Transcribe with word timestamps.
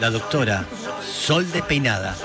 la 0.00 0.10
doctora 0.10 0.64
Sol 1.04 1.52
de 1.52 1.62
Peinada. 1.62 2.16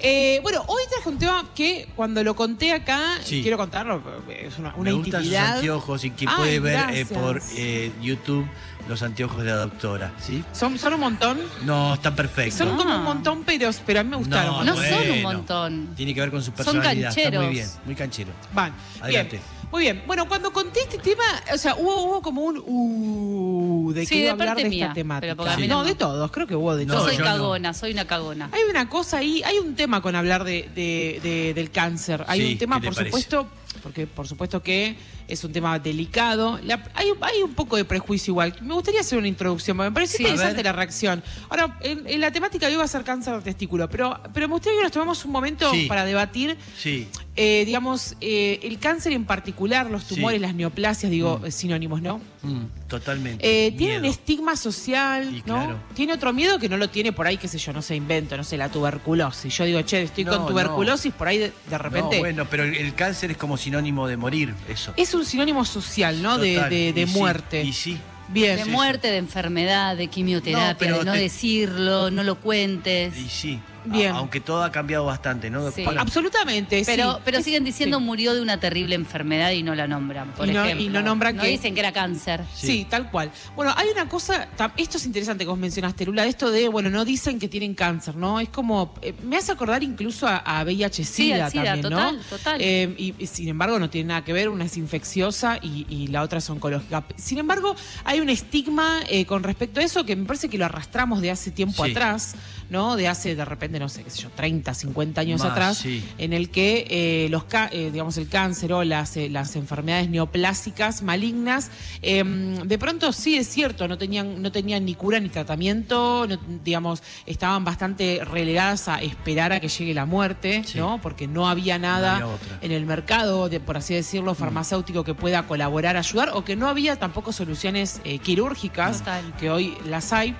Eh, 0.00 0.40
bueno, 0.42 0.64
un 1.06 1.18
tema 1.18 1.44
que 1.54 1.88
cuando 1.96 2.22
lo 2.24 2.34
conté 2.36 2.72
acá, 2.72 3.18
Sí. 3.22 3.42
quiero 3.42 3.56
contarlo, 3.56 4.02
es 4.28 4.58
una, 4.58 4.74
una 4.76 4.90
Me 4.90 4.92
gustan 4.96 5.24
sus 5.24 5.34
anteojos 5.34 6.04
y 6.04 6.10
que 6.10 6.26
Ay, 6.28 6.34
puede 6.36 6.60
ver 6.60 6.90
eh, 6.92 7.06
por 7.06 7.40
eh, 7.56 7.92
YouTube 8.02 8.46
los 8.88 9.02
anteojos 9.02 9.38
de 9.38 9.44
la 9.46 9.56
doctora, 9.56 10.12
¿sí? 10.20 10.44
Son, 10.52 10.78
son 10.78 10.94
un 10.94 11.00
montón. 11.00 11.38
No, 11.64 11.94
están 11.94 12.14
perfectos. 12.14 12.54
Son 12.58 12.76
como 12.76 12.92
Ah. 12.92 12.98
un 12.98 13.02
montón, 13.04 13.42
pero, 13.44 13.68
pero 13.84 14.00
a 14.00 14.02
mí 14.04 14.10
me 14.10 14.16
gustaron. 14.16 14.64
No 14.64 14.76
son 14.76 15.10
un 15.10 15.22
montón. 15.22 15.88
Tiene 15.96 16.14
que 16.14 16.20
ver 16.20 16.30
con 16.30 16.40
su 16.40 16.46
Son 16.46 16.54
personalidad. 16.54 17.10
Está 17.10 17.20
muy 17.22 17.30
cancheros. 17.32 17.50
bien, 17.50 17.68
muy 17.84 17.94
canchero. 17.96 18.30
Van. 18.54 18.72
Adelante. 19.00 19.36
Bien. 19.38 19.56
Muy 19.72 19.82
bien. 19.82 20.04
Bueno, 20.06 20.28
cuando 20.28 20.52
conté 20.52 20.78
este 20.82 20.98
tema, 20.98 21.24
o 21.52 21.58
sea, 21.58 21.74
hubo, 21.74 22.04
hubo 22.04 22.22
como 22.22 22.42
un 22.42 22.62
uh, 22.64 23.92
de 23.92 24.02
que 24.02 24.06
Sí, 24.06 24.14
iba 24.22 24.32
a 24.32 24.36
de 24.36 24.42
hablar 24.42 24.56
de 24.56 24.68
mía, 24.68 24.84
esta 24.86 24.94
temática. 24.94 25.34
no, 25.34 25.66
no. 25.66 25.84
de 25.84 25.94
todos, 25.96 26.30
creo 26.30 26.46
que 26.46 26.54
hubo 26.54 26.76
de 26.76 26.86
No, 26.86 26.94
Yo 26.94 26.98
todos. 27.00 27.10
soy 27.10 27.18
yo 27.18 27.24
no. 27.24 27.30
cagona, 27.32 27.74
soy 27.74 27.92
una 27.92 28.04
cagona. 28.06 28.48
Hay 28.52 28.62
una 28.70 28.88
cosa 28.88 29.18
ahí, 29.18 29.42
hay 29.42 29.58
un 29.58 29.74
tema 29.74 30.00
con 30.00 30.14
hablar 30.14 30.44
de, 30.44 30.70
de- 30.74 30.95
de- 31.22 31.54
del 31.54 31.70
cáncer. 31.70 32.24
Hay 32.26 32.40
Sí, 32.40 32.52
un 32.52 32.58
tema, 32.58 32.76
¿qué 32.76 32.80
te 32.82 32.86
por 32.88 32.94
parece? 32.96 33.10
supuesto, 33.10 33.48
porque 33.82 34.06
por 34.06 34.26
supuesto 34.28 34.62
que 34.62 34.94
es 35.28 35.42
un 35.44 35.52
tema 35.52 35.78
delicado. 35.78 36.58
La- 36.64 36.82
hay, 36.94 37.08
hay 37.20 37.42
un 37.42 37.54
poco 37.54 37.76
de 37.76 37.84
prejuicio 37.84 38.32
igual. 38.32 38.54
Me 38.62 38.74
gustaría 38.74 39.00
hacer 39.00 39.18
una 39.18 39.28
introducción, 39.28 39.76
porque 39.76 39.90
me 39.90 39.94
parece 39.94 40.16
Sí. 40.18 40.22
interesante 40.24 40.62
la 40.62 40.72
reacción. 40.72 41.22
Ahora, 41.48 41.78
en, 41.82 42.06
en 42.06 42.20
la 42.20 42.30
temática 42.30 42.66
de 42.66 42.72
hoy 42.72 42.78
va 42.78 42.84
a 42.84 42.88
ser 42.88 43.02
cáncer 43.04 43.34
de 43.36 43.42
testículo, 43.42 43.88
pero, 43.88 44.18
pero 44.32 44.48
me 44.48 44.54
gustaría 44.54 44.78
que 44.78 44.84
nos 44.84 44.92
tomemos 44.92 45.24
un 45.24 45.32
momento 45.32 45.70
Sí. 45.72 45.86
para 45.86 46.04
debatir 46.04 46.56
Sí, 46.78 47.08
eh, 47.34 47.64
digamos, 47.66 48.16
eh, 48.20 48.60
el 48.62 48.78
cáncer 48.78 49.12
en 49.12 49.24
particular, 49.24 49.90
los 49.90 50.06
tumores, 50.06 50.40
las 50.40 50.54
neoplasias, 50.54 51.10
digo, 51.10 51.40
eh, 51.44 51.50
sinónimos, 51.50 52.00
¿no? 52.00 52.20
mm, 52.42 52.64
totalmente. 52.88 53.66
Eh, 53.66 53.72
tiene 53.72 53.98
un 53.98 54.04
estigma 54.04 54.56
social, 54.56 55.24
Y 55.34 55.38
¿no? 55.38 55.42
claro. 55.44 55.78
Tiene 55.94 56.12
otro 56.12 56.32
miedo 56.32 56.58
que 56.58 56.68
no 56.68 56.76
lo 56.76 56.88
tiene 56.88 57.12
por 57.12 57.26
ahí, 57.26 57.36
qué 57.36 57.48
sé 57.48 57.58
yo, 57.58 57.72
no 57.72 57.82
sé, 57.82 57.96
invento, 57.96 58.36
no 58.36 58.44
sé, 58.44 58.56
la 58.56 58.68
tuberculosis. 58.70 59.56
Yo 59.56 59.64
digo, 59.64 59.82
che, 59.82 60.02
estoy 60.02 60.24
No, 60.24 60.36
con 60.38 60.46
tuberculosis, 60.46 61.12
por 61.12 61.28
ahí 61.28 61.38
de, 61.38 61.52
de 61.68 61.78
repente... 61.78 62.16
No, 62.16 62.20
bueno, 62.22 62.46
pero 62.48 62.62
el, 62.62 62.74
el 62.76 62.94
cáncer 62.94 63.30
es 63.32 63.36
como 63.36 63.56
sinónimo 63.56 64.06
de 64.06 64.16
morir, 64.16 64.54
eso. 64.68 64.94
Es 64.96 65.12
un 65.16 65.24
sinónimo 65.24 65.64
social, 65.64 66.22
¿no? 66.22 66.38
De, 66.38 66.54
Total. 66.54 66.70
de- 66.70 66.92
de 66.92 67.02
Y 67.02 67.06
sí, 67.06 67.18
muerte. 67.18 67.62
y 67.62 67.72
sí. 67.72 67.98
Bien. 68.28 68.56
De 68.56 68.64
Sí, 68.64 68.70
muerte, 68.70 69.08
de 69.08 69.18
enfermedad, 69.18 69.96
de 69.96 70.08
quimioterapia, 70.08 70.90
No, 70.90 70.98
de 71.00 71.04
no 71.04 71.12
te- 71.12 71.18
decirlo, 71.20 72.10
no 72.10 72.22
lo 72.24 72.34
cuentes. 72.40 73.16
Y 73.16 73.28
sí. 73.28 73.60
Bien. 73.86 74.12
A- 74.12 74.18
aunque 74.18 74.40
todo 74.40 74.62
ha 74.62 74.70
cambiado 74.72 75.04
bastante, 75.04 75.50
¿no? 75.50 75.70
Sí. 75.70 75.82
Para- 75.82 76.00
Absolutamente, 76.00 76.82
Pero, 76.86 77.14
sí. 77.14 77.20
pero 77.24 77.42
siguen 77.42 77.64
diciendo 77.64 77.98
sí. 77.98 78.04
murió 78.04 78.34
de 78.34 78.40
una 78.42 78.58
terrible 78.58 78.94
enfermedad 78.94 79.50
y 79.52 79.62
no 79.62 79.74
la 79.74 79.86
nombran, 79.86 80.32
por 80.32 80.48
Y 80.48 80.52
no- 80.52 80.64
ejemplo. 80.64 80.84
y 80.86 80.88
no 80.88 81.02
nombran 81.02 81.38
que- 81.38 81.46
dicen 81.48 81.74
que 81.74 81.80
era 81.80 81.92
cáncer. 81.92 82.42
Sí. 82.54 82.66
Sí. 82.66 82.86
tal 82.88 83.10
cual. 83.10 83.30
Bueno, 83.54 83.72
hay 83.76 83.88
una 83.88 84.08
cosa, 84.08 84.48
esto 84.76 84.98
es 84.98 85.06
interesante 85.06 85.44
que 85.44 85.48
vos 85.50 85.58
mencionaste, 85.58 86.04
Lula, 86.04 86.26
esto 86.26 86.50
de, 86.50 86.68
bueno, 86.68 86.90
no 86.90 87.04
dicen 87.04 87.38
que 87.38 87.48
tienen 87.48 87.74
cáncer, 87.74 88.16
¿no? 88.16 88.40
Es 88.40 88.48
como, 88.48 88.92
eh, 89.02 89.14
me 89.22 89.36
hace 89.36 89.52
acordar 89.52 89.82
incluso 89.82 90.26
a, 90.26 90.36
a 90.36 90.64
VIH-Sida 90.64 91.50
también, 91.50 91.80
total, 91.82 92.16
¿no? 92.16 92.22
total. 92.24 92.60
Eh, 92.60 92.94
y, 92.98 93.14
y 93.18 93.26
sin 93.26 93.48
embargo 93.48 93.78
no 93.78 93.88
tiene 93.90 94.08
nada 94.08 94.24
que 94.24 94.32
ver, 94.32 94.48
una 94.48 94.64
es 94.64 94.76
infecciosa 94.76 95.58
y, 95.62 95.86
y 95.88 96.08
la 96.08 96.22
otra 96.22 96.38
es 96.38 96.48
oncológica. 96.50 97.04
Sin 97.16 97.38
embargo, 97.38 97.74
hay 98.04 98.20
un 98.20 98.28
estigma 98.28 99.00
eh, 99.08 99.24
con 99.26 99.42
respecto 99.42 99.80
a 99.80 99.82
eso 99.82 100.04
que 100.04 100.16
me 100.16 100.24
parece 100.26 100.48
que 100.48 100.58
lo 100.58 100.64
arrastramos 100.64 101.20
de 101.20 101.30
hace 101.30 101.50
tiempo 101.50 101.84
Sí. 101.84 101.90
atrás, 101.92 102.34
¿no? 102.70 102.96
De 102.96 103.08
hace, 103.08 103.34
de 103.36 103.44
repente, 103.44 103.78
no 103.78 103.88
sé, 103.88 104.02
qué 104.02 104.10
sé 104.10 104.22
yo, 104.22 104.30
30, 104.30 104.74
50 104.74 105.20
años 105.20 105.40
Más, 105.40 105.50
atrás, 105.52 105.78
sí. 105.78 106.04
en 106.18 106.32
el 106.32 106.50
que 106.50 106.86
eh, 106.90 107.28
los 107.30 107.44
eh, 107.72 107.90
digamos 107.92 108.16
el 108.18 108.28
cáncer 108.28 108.72
o 108.72 108.82
las, 108.84 109.16
eh, 109.16 109.28
las 109.30 109.54
enfermedades 109.56 110.08
neoplásicas 110.10 111.02
malignas 111.02 111.70
eh, 112.02 112.22
de 112.64 112.78
pronto 112.78 113.12
sí 113.12 113.36
es 113.36 113.48
cierto 113.48 113.86
no 113.88 113.96
tenían 113.98 114.42
no 114.42 114.50
tenían 114.52 114.84
ni 114.84 114.94
cura 114.94 115.20
ni 115.20 115.28
tratamiento 115.28 116.26
no- 116.28 116.38
digamos 116.64 117.02
estaban 117.26 117.64
bastante 117.64 118.20
relegadas 118.24 118.88
a 118.88 119.00
esperar 119.00 119.52
a 119.52 119.60
que 119.60 119.68
llegue 119.68 119.94
la 119.94 120.06
muerte 120.06 120.62
Sí. 120.66 120.78
no 120.78 121.00
porque 121.02 121.26
no 121.26 121.48
había 121.48 121.78
nada 121.78 122.18
No 122.20 122.24
había 122.26 122.34
otra. 122.36 122.58
en 122.62 122.72
el 122.72 122.84
mercado 122.86 123.48
de 123.48 123.60
por 123.60 123.76
así 123.76 123.94
decirlo 123.94 124.34
farmacéutico 124.34 125.04
que 125.04 125.14
pueda 125.14 125.44
colaborar 125.46 125.96
ayudar 125.96 126.30
o 126.34 126.44
que 126.44 126.56
no 126.56 126.68
había 126.68 126.96
tampoco 126.96 127.32
soluciones 127.32 128.00
eh, 128.04 128.18
quirúrgicas 128.18 128.98
Total. 128.98 129.34
que 129.38 129.50
hoy 129.50 129.74
las 129.86 130.12
hay. 130.12 130.34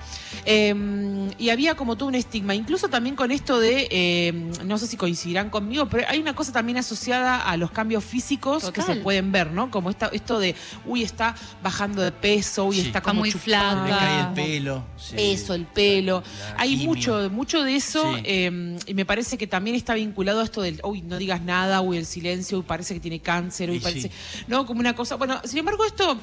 Eh, 0.45 1.29
y 1.37 1.49
había 1.49 1.75
como 1.75 1.95
todo 1.97 2.09
un 2.09 2.15
estigma, 2.17 2.53
incluso 2.55 2.89
también 2.89 3.15
con 3.15 3.31
esto 3.31 3.59
de, 3.59 3.87
eh, 3.91 4.33
no 4.65 4.77
sé 4.77 4.87
si 4.87 4.97
coincidirán 4.97 5.49
conmigo, 5.49 5.87
pero 5.87 6.05
hay 6.09 6.19
una 6.19 6.35
cosa 6.35 6.51
también 6.51 6.77
asociada 6.77 7.41
a 7.41 7.55
los 7.57 7.71
cambios 7.71 8.03
físicos 8.03 8.69
que 8.71 8.81
se 8.81 8.95
pueden 8.97 9.31
ver, 9.31 9.51
¿no? 9.51 9.71
Como 9.71 9.89
esta, 9.89 10.07
esto 10.07 10.39
de, 10.39 10.55
uy, 10.85 11.03
está 11.03 11.35
bajando 11.63 12.01
de 12.01 12.11
peso, 12.11 12.65
uy, 12.65 12.75
Sí. 12.75 12.81
está 12.87 12.97
Está 12.99 13.01
como 13.09 13.19
muy. 13.21 13.31
Le 13.31 13.39
cae 13.51 14.19
el 14.21 14.27
pelo. 14.33 14.83
sí. 14.97 15.15
Eso, 15.17 15.53
el 15.53 15.65
pelo. 15.65 16.23
La 16.55 16.61
Hay 16.61 16.69
quimio. 16.71 16.87
mucho, 16.87 17.29
mucho 17.31 17.63
de 17.63 17.75
eso 17.75 18.01
Sí. 18.15 18.21
eh, 18.25 18.77
y 18.87 18.93
me 18.93 19.05
parece 19.05 19.37
que 19.37 19.45
también 19.47 19.75
está 19.75 19.93
vinculado 19.93 20.41
a 20.41 20.43
esto 20.43 20.61
del, 20.61 20.79
uy, 20.83 21.01
no 21.03 21.17
digas 21.17 21.41
nada, 21.41 21.81
uy, 21.81 21.97
el 21.97 22.05
silencio, 22.05 22.57
uy, 22.57 22.63
parece 22.67 22.93
que 22.93 22.99
tiene 22.99 23.19
cáncer, 23.19 23.69
uy, 23.69 23.77
Y 23.77 23.79
parece, 23.79 24.09
sí. 24.09 24.43
no, 24.47 24.65
como 24.65 24.79
una 24.79 24.95
cosa. 24.95 25.15
Bueno, 25.15 25.39
sin 25.45 25.59
embargo, 25.59 25.85
esto 25.85 26.17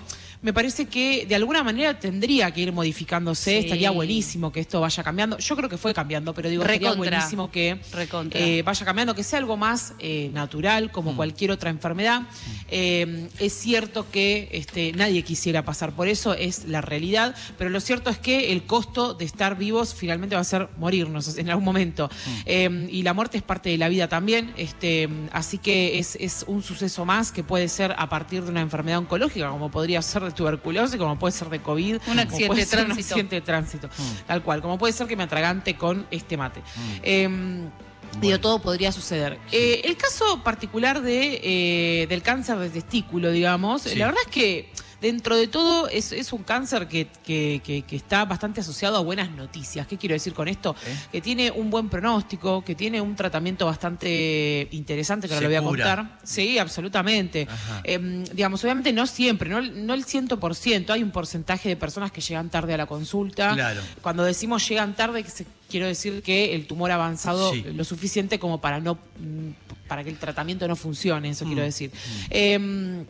me 0.44 0.53
parece 0.53 0.84
que 0.87 1.25
de 1.27 1.34
alguna 1.34 1.65
manera 1.65 1.99
tendría 1.99 2.50
que 2.53 2.60
ir 2.60 2.71
modificándose, 2.72 3.50
Sí. 3.53 3.56
estaría 3.65 3.91
buenísimo 3.91 4.53
que 4.53 4.60
esto 4.60 4.78
vaya 4.81 5.03
cambiando. 5.03 5.38
Yo 5.38 5.56
creo 5.56 5.71
que 5.71 5.78
fue 5.78 5.94
cambiando, 5.94 6.34
pero 6.34 6.50
digo, 6.50 6.62
estaría 6.62 6.91
Recontra. 6.91 7.16
buenísimo 7.19 7.50
que 7.50 7.81
eh, 8.32 8.62
vaya 8.62 8.84
cambiando, 8.84 9.15
que 9.15 9.25
sea 9.25 9.38
algo 9.38 9.56
más 9.56 9.94
eh, 9.99 10.31
natural, 10.34 10.93
como 10.93 11.12
Mm. 11.12 11.16
cualquier 11.16 11.50
otra 11.50 11.71
enfermedad. 11.71 12.22
Eh, 12.71 13.28
es 13.38 13.55
cierto 13.55 14.06
que 14.10 14.49
este, 14.53 14.93
nadie 14.93 15.22
quisiera 15.22 15.65
pasar 15.65 15.93
por 15.93 16.09
eso, 16.09 16.34
es 16.34 16.66
la 16.66 16.82
realidad, 16.82 17.34
pero 17.56 17.71
lo 17.71 17.81
cierto 17.81 18.11
es 18.11 18.19
que 18.19 18.53
el 18.53 18.65
costo 18.65 19.15
de 19.15 19.25
estar 19.25 19.56
vivos 19.56 19.94
finalmente 19.94 20.34
va 20.34 20.43
a 20.43 20.44
ser 20.44 20.69
morirnos 20.76 21.38
en 21.38 21.49
algún 21.49 21.65
momento. 21.65 22.09
Mm. 22.09 22.31
Eh, 22.44 22.88
y 22.91 23.03
la 23.03 23.15
muerte 23.15 23.38
es 23.38 23.43
parte 23.43 23.71
de 23.71 23.78
la 23.78 23.88
vida 23.88 24.09
también, 24.09 24.53
este, 24.59 25.09
así 25.32 25.56
que 25.56 25.99
es, 25.99 26.16
es 26.21 26.44
un 26.47 26.62
suceso 26.62 27.06
más 27.06 27.32
que 27.32 27.43
puede 27.43 27.69
ser 27.69 27.94
a 27.97 28.11
partir 28.11 28.43
de 28.44 28.50
una 28.50 28.61
enfermedad 28.61 28.99
oncológica, 28.99 29.49
como 29.49 29.71
podría 29.71 30.03
ser 30.03 30.22
de 30.25 30.34
tuberculosis, 30.34 30.97
como 30.97 31.19
puede 31.19 31.33
ser 31.33 31.49
de 31.49 31.61
COVID, 31.61 31.99
como 32.05 32.21
accidente 32.21 32.47
puede 32.49 32.61
de 32.61 32.67
ser 32.67 32.78
un 32.81 32.84
tránsito. 32.87 33.15
accidente 33.15 33.34
de 33.37 33.41
tránsito, 33.41 33.89
Mm. 33.89 34.27
tal 34.27 34.43
cual, 34.43 34.61
como 34.62 34.78
puede 34.78 34.93
ser 34.93 35.06
que 35.06 35.17
me 35.17 35.22
atragante 35.25 35.77
con 35.77 36.06
este 36.11 36.37
mate. 36.37 36.61
Em, 37.03 37.69
Digo, 38.15 38.21
Bueno. 38.21 38.41
todo 38.41 38.59
podría 38.61 38.93
suceder. 38.93 39.41
Eh, 39.50 39.81
el 39.87 39.97
caso 39.97 40.41
particular 40.44 41.03
de, 41.03 41.41
eh, 41.43 42.06
del 42.06 42.23
cáncer 42.23 42.59
de 42.59 42.71
testículo, 42.71 43.33
digamos, 43.33 43.83
Sí. 43.83 43.97
la 43.97 44.06
verdad 44.06 44.21
es 44.27 44.31
que 44.31 44.71
dentro 45.00 45.37
de 45.37 45.49
todo 45.49 45.88
es, 45.88 46.12
es 46.12 46.32
un 46.32 46.43
cáncer 46.43 46.88
que, 46.88 47.09
que- 47.25 47.60
que- 47.65 47.82
que 47.82 47.97
está 47.97 48.25
bastante 48.25 48.60
asociado 48.60 48.97
a 48.97 49.00
buenas 49.00 49.31
noticias. 49.31 49.87
¿Qué 49.87 49.97
quiero 49.99 50.15
decir 50.15 50.32
con 50.34 50.49
esto? 50.49 50.75
¿Eh? 50.87 50.97
Que 51.12 51.21
tiene 51.21 51.50
un 51.50 51.71
buen 51.71 51.88
pronóstico, 51.88 52.65
que 52.65 52.75
tiene 52.75 53.00
un 53.00 53.15
tratamiento 53.16 53.66
bastante 53.66 54.69
interesante, 54.72 55.28
que 55.28 55.34
ahora 55.34 55.44
lo 55.44 55.50
voy 55.50 55.56
a 55.56 55.62
contar. 55.62 56.19
Sí, 56.22 56.59
absolutamente. 56.59 57.47
Eh, 57.84 58.25
digamos, 58.32 58.62
obviamente 58.65 58.93
no 58.93 59.06
siempre, 59.06 59.49
no, 59.50 59.59
el- 59.59 59.87
no 59.87 59.94
el 59.94 60.05
100%, 60.05 60.91
hay 60.93 61.03
un 61.03 61.11
porcentaje 61.11 61.69
de 61.69 61.76
personas 61.76 62.12
que 62.12 62.21
llegan 62.21 62.50
tarde 62.50 62.75
a 62.75 62.76
la 62.76 62.87
consulta. 62.87 63.53
Claro. 63.55 63.81
Cuando 64.03 64.25
decimos 64.25 64.66
llegan 64.69 64.94
tarde, 64.94 65.25
quiero 65.69 65.87
decir 65.87 66.22
que 66.22 66.55
el 66.55 66.66
tumor 66.66 66.91
ha 66.91 66.94
avanzado 66.94 67.53
Sí. 67.53 67.62
lo 67.75 67.84
suficiente 67.84 68.38
como 68.38 68.61
para 68.61 68.81
no 68.81 68.94
mm, 68.94 69.50
para 69.88 70.03
que 70.03 70.11
el 70.11 70.16
tratamiento 70.19 70.66
no 70.66 70.76
funcione, 70.76 71.28
eso 71.31 71.44
Mm. 71.44 71.49
quiero 71.49 71.62
decir. 71.62 71.91
Eh, 72.31 73.05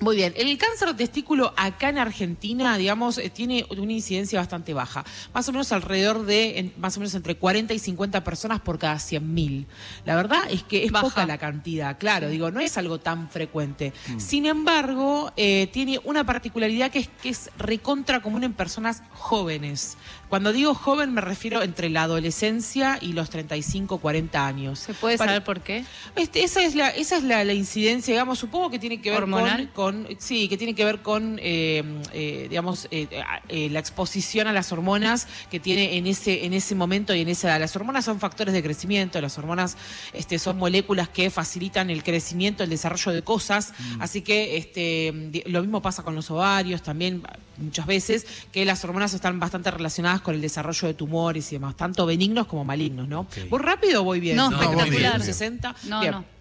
muy 0.00 0.14
bien, 0.16 0.32
el 0.36 0.56
cáncer 0.58 0.88
de 0.88 0.94
testículo 0.94 1.52
acá 1.56 1.88
en 1.88 1.98
Argentina, 1.98 2.76
digamos, 2.76 3.18
eh, 3.18 3.30
tiene 3.30 3.66
una 3.76 3.92
incidencia 3.92 4.38
bastante 4.38 4.72
baja, 4.72 5.04
más 5.34 5.48
o 5.48 5.52
menos 5.52 5.72
alrededor 5.72 6.24
de, 6.24 6.58
en- 6.60 6.72
más 6.78 6.96
o 6.96 7.00
menos 7.00 7.14
entre 7.14 7.34
40 7.36 7.74
y 7.74 7.78
50 7.80 8.22
personas 8.22 8.60
por 8.60 8.78
cada 8.78 8.94
100.000. 8.96 9.66
La 10.04 10.14
verdad 10.14 10.38
es 10.50 10.62
que 10.62 10.84
es 10.84 10.92
Baja. 10.92 11.06
poca 11.08 11.26
la 11.26 11.36
cantidad, 11.38 11.98
claro, 11.98 12.28
digo, 12.28 12.50
no 12.52 12.60
es 12.60 12.78
algo 12.78 12.98
tan 13.00 13.28
frecuente. 13.28 13.92
Mm. 14.08 14.20
Sin 14.20 14.46
embargo, 14.46 15.32
eh, 15.36 15.68
tiene 15.72 16.00
una 16.04 16.24
particularidad 16.24 16.90
que 16.92 17.00
es 17.00 17.08
que 17.20 17.30
es 17.30 17.50
recontra 17.58 18.22
común 18.22 18.44
en 18.44 18.52
personas 18.52 19.02
jóvenes. 19.14 19.96
Cuando 20.28 20.52
digo 20.52 20.74
joven 20.74 21.12
me 21.12 21.22
refiero 21.22 21.62
entre 21.62 21.88
la 21.88 22.02
adolescencia 22.02 22.98
y 23.00 23.14
los 23.14 23.30
35, 23.30 23.98
40 23.98 24.46
años. 24.46 24.78
¿Se 24.78 24.94
puede 24.94 25.16
Para- 25.18 25.30
saber 25.32 25.44
por 25.44 25.60
qué? 25.62 25.84
este, 26.16 26.44
esa 26.44 26.62
es 26.62 26.74
la, 26.74 26.90
esa 26.90 27.16
es 27.16 27.24
la, 27.24 27.42
la 27.44 27.54
incidencia, 27.54 28.12
digamos, 28.14 28.38
supongo 28.38 28.70
que 28.70 28.78
tiene 28.78 29.00
que 29.00 29.10
ver 29.10 29.22
¿Hormonal? 29.22 29.70
con, 29.72 29.86
con- 29.86 29.87
sí, 30.18 30.48
que 30.48 30.56
tiene 30.56 30.74
que 30.74 30.84
ver 30.84 31.00
con, 31.00 31.38
eh, 31.42 31.82
eh, 32.12 32.46
digamos, 32.48 32.88
eh, 32.90 33.06
eh, 33.48 33.68
la 33.70 33.78
exposición 33.78 34.46
a 34.46 34.52
las 34.52 34.72
hormonas 34.72 35.26
que 35.50 35.60
tiene 35.60 35.96
en 35.96 36.06
ese, 36.06 36.44
en 36.44 36.52
ese 36.52 36.74
momento 36.74 37.14
y 37.14 37.20
en 37.20 37.28
esa 37.28 37.48
edad. 37.48 37.60
Las 37.60 37.74
hormonas 37.76 38.04
son 38.04 38.20
factores 38.20 38.54
de 38.54 38.62
crecimiento, 38.62 39.20
las 39.20 39.38
hormonas 39.38 39.76
este, 40.12 40.38
son 40.38 40.58
moléculas 40.58 41.08
que 41.08 41.30
facilitan 41.30 41.90
el 41.90 42.02
crecimiento, 42.02 42.64
el 42.64 42.70
desarrollo 42.70 43.12
de 43.12 43.22
cosas, 43.22 43.72
así 44.00 44.22
que 44.22 44.56
este, 44.56 45.12
lo 45.46 45.60
mismo 45.62 45.82
pasa 45.82 46.02
con 46.02 46.14
los 46.14 46.30
ovarios 46.30 46.82
también 46.82 47.22
muchas 47.56 47.86
veces, 47.86 48.26
que 48.52 48.64
las 48.64 48.84
hormonas 48.84 49.14
están 49.14 49.38
bastante 49.40 49.70
relacionadas 49.70 50.20
con 50.20 50.34
el 50.34 50.40
desarrollo 50.40 50.88
de 50.88 50.94
tumores 50.94 51.50
y 51.52 51.56
demás, 51.56 51.76
tanto 51.76 52.06
benignos 52.06 52.46
como 52.46 52.64
malignos, 52.64 53.08
¿no? 53.08 53.26
¿Voy 53.50 53.60
rápido 53.60 54.02
o 54.02 54.04
voy 54.04 54.20
bien? 54.20 54.36
No, 54.36 54.50
espectacular. 54.50 54.90
bien. 54.90 55.22
60. 55.22 55.74
No, 55.84 56.00
Bien. 56.00 56.12
no. 56.12 56.37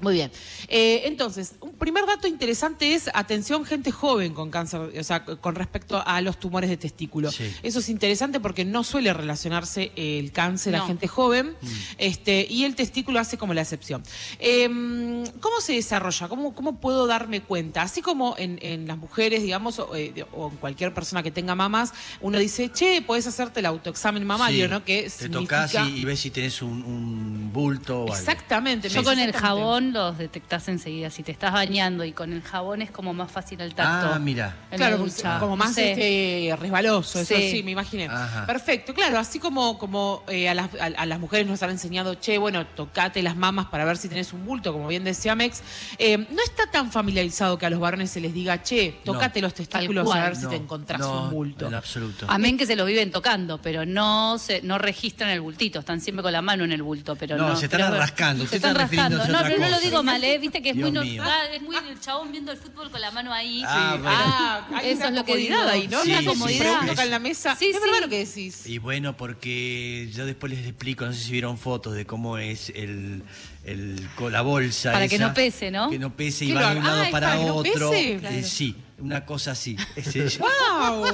Muy 0.00 0.14
bien. 0.14 0.30
Eh, 0.68 1.02
entonces, 1.06 1.54
un 1.60 1.72
primer 1.72 2.04
dato 2.06 2.26
interesante 2.26 2.94
es 2.94 3.08
atención 3.14 3.64
gente 3.64 3.90
joven 3.90 4.34
con 4.34 4.50
cáncer, 4.50 4.80
o 4.98 5.04
sea, 5.04 5.24
con 5.24 5.54
respecto 5.54 6.02
a 6.04 6.20
los 6.20 6.38
tumores 6.38 6.68
de 6.68 6.76
testículo. 6.76 7.30
Sí. 7.30 7.50
Eso 7.62 7.78
es 7.78 7.88
interesante 7.88 8.40
porque 8.40 8.64
no 8.64 8.84
suele 8.84 9.12
relacionarse 9.14 9.92
el 9.96 10.32
cáncer 10.32 10.74
a 10.74 10.78
No. 10.78 10.86
gente 10.88 11.06
joven 11.08 11.56
Mm. 11.60 11.66
este, 11.98 12.46
y 12.50 12.64
el 12.64 12.74
testículo 12.74 13.20
hace 13.20 13.38
como 13.38 13.54
la 13.54 13.62
excepción. 13.62 14.02
Em, 14.40 15.24
¿Cómo 15.40 15.60
se 15.60 15.72
desarrolla? 15.74 16.28
¿Cómo, 16.28 16.54
cómo 16.54 16.80
puedo 16.80 17.06
darme 17.06 17.40
cuenta? 17.40 17.82
Así 17.82 18.02
como 18.02 18.34
en, 18.36 18.58
en 18.62 18.86
las 18.86 18.98
mujeres, 18.98 19.42
digamos, 19.42 19.78
o, 19.78 19.94
eh, 19.96 20.24
o 20.32 20.50
en 20.50 20.56
cualquier 20.56 20.92
persona 20.92 21.22
que 21.22 21.30
tenga 21.30 21.54
mamás, 21.54 21.92
uno 22.20 22.38
dice, 22.38 22.70
che, 22.72 23.00
puedes 23.02 23.26
hacerte 23.26 23.60
el 23.60 23.66
autoexamen 23.66 24.24
mamario, 24.26 24.66
Sí, 24.66 24.70
¿no? 24.70 24.84
Que 24.84 25.02
Te 25.04 25.10
significa... 25.10 25.66
tocas 25.66 25.88
y, 25.88 26.00
y 26.00 26.04
ves 26.04 26.20
si 26.20 26.30
tenés 26.30 26.60
un, 26.62 26.82
un 26.82 27.50
bulto 27.52 28.00
o 28.00 28.02
algo. 28.04 28.14
Exactamente. 28.14 28.88
Yo 28.88 29.02
con 29.02 29.18
el 29.18 29.32
jabón 29.32 29.93
los 29.94 30.18
detectás 30.18 30.68
enseguida. 30.68 31.10
Si 31.10 31.22
te 31.22 31.32
estás 31.32 31.52
bañando 31.52 32.04
y 32.04 32.12
con 32.12 32.32
el 32.32 32.42
jabón 32.42 32.82
es 32.82 32.90
como 32.90 33.14
más 33.14 33.30
fácil 33.30 33.60
el 33.60 33.74
tacto. 33.74 34.12
Ah, 34.14 34.18
mira. 34.18 34.54
Claro, 34.76 35.04
como 35.40 35.56
más 35.56 35.76
este, 35.78 36.54
resbaloso, 36.58 37.20
eso 37.20 37.34
Sí. 37.34 37.50
sí, 37.50 37.62
me 37.62 37.70
imaginé. 37.72 38.06
Ajá. 38.06 38.46
Perfecto, 38.46 38.92
claro, 38.94 39.18
así 39.18 39.38
como, 39.38 39.78
como 39.78 40.22
eh, 40.28 40.48
a, 40.48 40.54
las, 40.54 40.68
a- 40.80 40.86
a 41.00 41.06
las 41.06 41.18
mujeres 41.20 41.46
nos 41.46 41.62
han 41.62 41.70
enseñado, 41.70 42.14
che, 42.16 42.38
bueno, 42.38 42.66
tocate 42.66 43.22
las 43.22 43.36
mamas 43.36 43.66
para 43.66 43.84
ver 43.84 43.96
si 43.96 44.08
tenés 44.08 44.32
un 44.32 44.44
bulto, 44.44 44.72
como 44.72 44.88
bien 44.88 45.04
decía 45.04 45.34
Mex, 45.34 45.62
eh, 45.98 46.18
no 46.18 46.42
está 46.44 46.70
tan 46.70 46.90
familiarizado 46.92 47.58
que 47.58 47.66
a 47.66 47.70
los 47.70 47.80
varones 47.80 48.10
se 48.10 48.20
les 48.20 48.34
diga, 48.34 48.62
che, 48.62 49.00
tocate 49.04 49.40
los 49.40 49.54
testículos 49.54 50.04
cual. 50.06 50.20
a 50.20 50.24
ver 50.26 50.36
si 50.36 50.42
No, 50.44 50.50
te 50.50 50.56
encontrás 50.56 51.00
no, 51.00 51.24
un 51.24 51.30
bulto. 51.30 51.66
En 51.68 51.74
absoluto. 51.74 52.26
Amén 52.28 52.56
que 52.58 52.66
se 52.66 52.76
los 52.76 52.86
viven 52.86 53.10
tocando, 53.10 53.58
pero 53.58 53.86
no 53.86 54.38
se, 54.38 54.60
no 54.62 54.78
registran 54.78 55.30
el 55.30 55.40
bultito, 55.40 55.78
están 55.80 56.00
siempre 56.00 56.22
con 56.22 56.32
la 56.32 56.42
mano 56.42 56.64
en 56.64 56.72
el 56.72 56.82
bulto, 56.82 57.16
pero 57.16 57.36
no. 57.36 57.48
No, 57.50 57.56
se 57.56 57.66
están 57.66 57.80
pero- 57.82 57.96
rascando, 57.96 58.40
Se 58.46 58.56
usted 58.56 58.56
están 58.56 58.70
está 58.72 58.82
rascando. 58.82 59.18
refiriéndose 59.18 59.54
a 59.56 59.70
No, 59.70 59.70
no 59.70 59.73
lo 59.74 59.80
digo 59.80 60.02
mal, 60.02 60.22
¿eh? 60.24 60.38
Viste 60.38 60.62
que 60.62 60.70
es 60.70 60.76
Dios 60.76 60.90
muy 60.92 61.00
mío. 61.00 61.22
normal, 61.22 61.48
es 61.52 61.62
muy 61.62 61.76
el 61.76 62.00
chabón 62.00 62.32
viendo 62.32 62.52
el 62.52 62.58
fútbol 62.58 62.90
con 62.90 63.00
la 63.00 63.10
mano 63.10 63.32
ahí. 63.32 63.62
Ah, 63.66 63.96
bueno. 64.00 64.10
Ah, 64.18 64.68
hay 64.74 64.88
Eso 64.90 64.96
una 64.98 65.08
es 65.08 65.14
lo 65.14 65.24
que 65.24 65.32
comodidad 65.32 65.58
digo. 65.58 65.70
ahí, 65.70 65.88
¿no? 65.88 66.02
Sí, 66.02 66.10
Una 66.10 66.18
sí, 66.20 66.24
comodidad. 66.26 66.80
sí. 66.82 66.86
toca 66.88 67.02
en 67.04 67.10
la 67.10 67.18
mesa. 67.18 67.56
Sí, 67.56 67.66
es 67.66 67.80
verdad 67.80 67.94
sí. 67.96 68.00
lo 68.02 68.08
que 68.08 68.18
decís. 68.26 68.66
Y 68.66 68.78
bueno, 68.78 69.16
porque 69.16 70.08
yo 70.12 70.26
después 70.26 70.52
les 70.52 70.66
explico, 70.66 71.04
no 71.06 71.12
sé 71.12 71.20
si 71.24 71.32
vieron 71.32 71.58
fotos 71.58 71.94
de 71.94 72.06
cómo 72.06 72.38
es 72.38 72.70
el, 72.70 73.22
el 73.64 74.08
con 74.16 74.32
la 74.32 74.42
bolsa. 74.42 74.92
Para 74.92 75.08
que 75.08 75.16
esa, 75.16 75.28
no 75.28 75.34
pese, 75.34 75.70
¿no? 75.70 75.90
Que 75.90 75.98
no 75.98 76.14
pese 76.14 76.44
y 76.44 76.48
¿Qué 76.48 76.54
va 76.54 76.72
de 76.74 76.78
un 76.80 76.84
lado 76.84 77.02
Ah, 77.02 77.08
para 77.10 77.26
para 77.28 77.38
que 77.40 77.46
no 77.46 77.54
otro. 77.54 77.90
pese. 77.90 78.12
Eh, 78.12 78.18
Claro. 78.20 78.36
sí, 78.46 78.76
una 78.98 79.24
cosa 79.26 79.50
así. 79.52 79.76
¡Wow! 80.38 81.06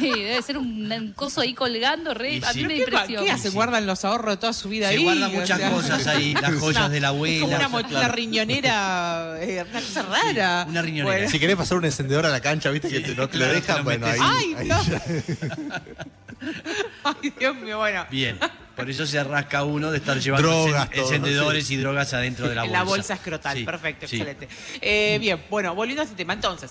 Sí, 0.00 0.10
debe 0.10 0.42
ser 0.42 0.58
un, 0.58 0.90
un 0.92 1.12
coso 1.12 1.40
ahí 1.40 1.54
colgando, 1.54 2.12
re, 2.14 2.34
Y 2.36 2.44
a 2.44 2.52
sí. 2.52 2.60
mí 2.62 2.66
me 2.66 2.74
¿Qué, 2.74 2.82
pa- 2.84 2.90
impresiona. 2.90 3.24
¿Qué 3.24 3.30
hacen? 3.30 3.50
Sí. 3.52 3.54
¿Guardan 3.56 3.86
los 3.86 4.04
ahorros 4.04 4.34
de 4.34 4.36
toda 4.38 4.52
su 4.52 4.68
vida 4.68 4.88
Se 4.88 4.94
ahí? 4.94 5.02
guardan 5.04 5.30
O 5.30 5.40
muchas 5.40 5.58
sea, 5.58 5.70
cosas 5.70 6.06
ahí, 6.08 6.34
las 6.40 6.54
joyas 6.56 6.90
de 6.90 7.00
la 7.00 7.08
Es 7.08 7.12
como 7.12 7.24
abuela. 7.24 7.56
una 7.58 7.68
mochila 7.68 8.08
riñonera, 8.08 9.36
eh, 9.40 9.64
una 9.70 9.80
cosa 9.80 10.02
rara. 10.02 10.66
una 10.68 10.82
riñonera. 10.82 11.16
Bueno. 11.16 11.30
Si 11.30 11.38
querés 11.38 11.56
pasar 11.56 11.78
un 11.78 11.84
encendedor 11.84 12.26
a 12.26 12.30
la 12.30 12.40
cancha, 12.40 12.70
viste 12.70 12.88
que 12.88 13.00
te- 13.00 13.14
no 13.14 13.28
te 13.28 13.36
claro, 13.38 13.52
lo 13.54 13.60
dejan, 13.60 13.84
bueno, 13.84 14.06
ahí. 14.06 14.18
¡Ay, 14.20 14.56
ya. 14.68 14.80
Ay, 17.04 17.32
Dios 17.38 17.56
mío, 17.56 17.78
bueno. 17.78 18.04
Bien, 18.10 18.38
por 18.76 18.88
eso 18.90 19.06
se 19.06 19.22
rasca 19.24 19.64
uno 19.64 19.90
de 19.90 19.98
estar 19.98 20.18
llevando 20.18 20.48
Drogas, 20.48 20.88
encen- 20.90 20.94
todo, 20.94 21.04
encendedores 21.04 21.70
y 21.70 21.76
drogas 21.76 22.12
adentro 22.14 22.48
de 22.48 22.54
la 22.54 22.62
en 22.64 22.68
bolsa. 22.70 22.78
la 22.84 22.88
bolsa 22.90 23.14
escrotal, 23.14 23.56
Sí, 23.56 23.64
perfecto, 23.64 24.06
sí. 24.08 24.16
excelente. 24.16 24.48
Eh, 24.80 25.18
bien, 25.20 25.42
bueno, 25.50 25.74
volviendo 25.74 26.02
a 26.02 26.04
este 26.04 26.16
tema, 26.16 26.32
entonces. 26.32 26.70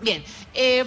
Bien, 0.00 0.22
eh, 0.52 0.84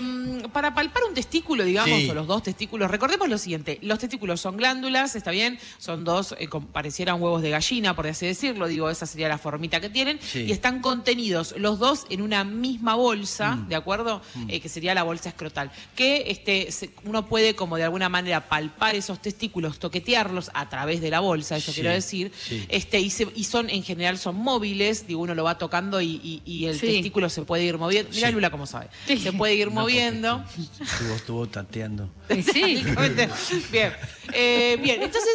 para 0.54 0.74
palpar 0.76 1.04
un 1.04 1.16
testículo, 1.16 1.64
digamos, 1.64 2.00
Sí. 2.00 2.10
o 2.10 2.14
los 2.14 2.28
dos 2.28 2.44
testículos, 2.44 2.92
recordemos 2.92 3.28
lo 3.28 3.38
siguiente, 3.40 3.80
los 3.82 3.98
testículos 3.98 4.40
son 4.40 4.56
glándulas, 4.58 5.16
está 5.16 5.32
bien, 5.32 5.58
son 5.80 6.04
dos, 6.04 6.36
eh, 6.38 6.48
como 6.48 6.68
parecieran 6.68 7.20
huevos 7.22 7.42
de 7.42 7.50
gallina, 7.50 7.96
por 7.96 8.06
así 8.06 8.28
decirlo, 8.28 8.68
digo, 8.68 8.90
esa 8.90 9.08
sería 9.08 9.28
la 9.28 9.40
formita 9.40 9.80
que 9.82 9.90
tienen, 9.90 10.20
Sí. 10.22 10.42
y 10.48 10.52
están 10.52 10.80
contenidos 10.82 11.56
los 11.58 11.80
dos 11.80 12.06
en 12.12 12.22
una 12.22 12.44
misma 12.44 12.94
bolsa, 12.96 13.56
Mm. 13.56 13.68
¿de 13.70 13.76
acuerdo? 13.76 14.22
Eh, 14.48 14.60
que 14.60 14.70
sería 14.70 14.94
la 14.94 15.02
bolsa 15.04 15.30
escrotal, 15.30 15.72
que 15.96 16.26
este, 16.28 16.72
se- 16.72 16.92
uno 17.04 17.26
puede 17.26 17.56
como 17.56 17.78
de 17.78 17.86
alguna 17.86 18.10
manera 18.10 18.48
palpar 18.48 18.96
esos 18.96 19.20
testículos, 19.22 19.80
toquetearlos 19.80 20.52
a 20.54 20.70
través 20.70 21.02
de 21.02 21.10
la 21.10 21.20
bolsa, 21.20 21.58
eso 21.58 21.72
Sí, 21.72 21.82
quiero 21.82 21.94
decir, 21.94 22.32
sí. 22.38 22.64
este, 22.70 23.00
y, 23.00 23.10
se- 23.10 23.28
y 23.36 23.46
son, 23.46 23.72
en 23.72 23.82
general, 23.84 24.20
son 24.20 24.36
móviles, 24.36 25.08
digo, 25.08 25.22
uno 25.22 25.34
lo 25.34 25.44
va 25.44 25.58
tocando 25.58 26.00
y, 26.00 26.20
y- 26.24 26.42
y 26.46 26.66
el 26.66 26.80
Sí. 26.80 26.88
testículo 26.88 27.28
se 27.30 27.42
puede 27.42 27.64
ir 27.64 27.78
moviendo. 27.80 28.12
Mira 28.14 28.28
Sí. 28.28 28.34
Lula 28.34 28.52
cómo 28.52 28.68
sabe. 28.68 28.88
Sí. 29.08 29.18
Se 29.18 29.34
puede 29.34 29.56
ir 29.56 29.68
No, 29.68 29.82
moviendo. 29.82 30.44
Estuvo, 30.80 31.16
estuvo 31.16 31.48
tanteando. 31.48 32.10
Sí. 32.30 32.84
Bien. 33.72 33.94
Eh, 34.34 34.78
bien, 34.82 35.02
entonces 35.02 35.34